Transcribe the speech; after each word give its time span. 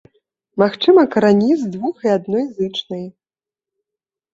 Магчымы 0.63 1.03
карані 1.17 1.51
з 1.61 1.69
двух 1.75 1.95
і 2.11 2.17
адной 2.17 2.45
зычнай. 2.59 3.09